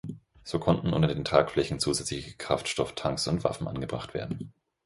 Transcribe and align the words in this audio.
So 0.43 0.57
konnten 0.57 0.93
unter 0.93 1.07
den 1.07 1.23
Tragflächen 1.23 1.77
zusätzliche 1.79 2.31
Kraftstofftanks 2.33 3.27
und 3.27 3.43
Waffen 3.43 3.67
angebracht 3.67 4.15
werden. 4.15 4.51